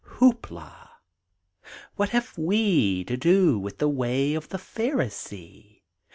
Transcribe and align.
Houp 0.17 0.49
la! 0.49 0.87
What 1.95 2.09
have 2.09 2.35
we 2.35 3.03
To 3.03 3.15
do 3.15 3.59
with 3.59 3.77
the 3.77 3.87
way 3.87 4.33
Of 4.33 4.49
the 4.49 4.57
Pharisee? 4.57 5.83